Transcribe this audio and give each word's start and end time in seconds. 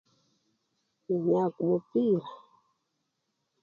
Khwinyaya 1.03 1.45
kumupira, 1.55 2.27